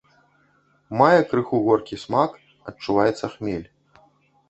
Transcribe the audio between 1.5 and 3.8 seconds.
горкі смак, адчуваецца хмель.